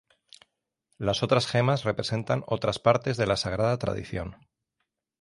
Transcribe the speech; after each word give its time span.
Las 0.97 1.21
otras 1.21 1.45
gemas 1.45 1.83
representan 1.83 2.43
otras 2.47 2.79
partes 2.79 3.17
de 3.17 3.27
la 3.27 3.37
Sagrada 3.37 3.77
Tradición. 3.77 4.35